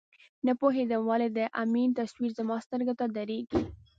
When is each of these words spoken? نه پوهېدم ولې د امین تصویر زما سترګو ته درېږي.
نه 0.45 0.53
پوهېدم 0.59 1.01
ولې 1.05 1.27
د 1.37 1.39
امین 1.63 1.89
تصویر 1.99 2.31
زما 2.39 2.55
سترګو 2.65 2.93
ته 2.99 3.05
درېږي. 3.15 3.57